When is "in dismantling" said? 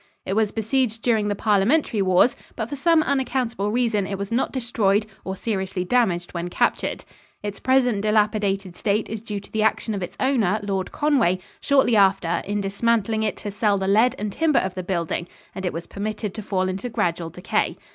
12.47-13.21